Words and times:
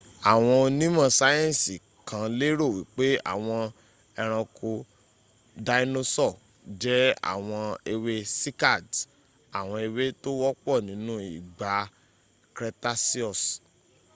àwọn 0.31 0.53
onímò 0.65 1.03
sayensi 1.19 1.75
kan 2.07 2.25
lérò 2.39 2.65
wípé 2.77 3.05
àwọn 3.33 3.61
ẹronko 4.21 4.71
dáínósọ̀ 5.65 6.31
jẹ 6.81 6.97
àwọn 7.33 7.63
ẹwẹ́ 7.93 8.19
cycads 8.39 8.97
àwọn 9.59 9.77
ẹwẹ́ 9.87 10.07
tó 10.21 10.29
wọ́pọ̀ 10.41 10.75
nínú 10.87 11.13
ìgbà 11.35 11.73
cretaceous 12.55 13.41